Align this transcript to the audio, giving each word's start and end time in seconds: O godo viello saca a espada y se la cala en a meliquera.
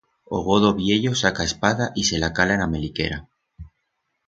O 0.35 0.37
godo 0.47 0.69
viello 0.79 1.11
saca 1.21 1.41
a 1.43 1.47
espada 1.51 1.91
y 1.93 2.03
se 2.05 2.17
la 2.17 2.33
cala 2.37 2.55
en 2.55 2.61
a 2.63 2.67
meliquera. 2.73 3.27